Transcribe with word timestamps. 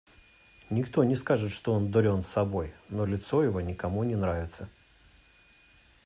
Никто 0.71 1.03
не 1.03 1.15
скажет, 1.15 1.51
что 1.51 1.73
он 1.73 1.91
дурен 1.91 2.23
собой, 2.23 2.73
но 2.89 3.05
лицо 3.05 3.43
его 3.43 3.61
никому 3.61 4.03
не 4.03 4.15
нравится. 4.15 4.67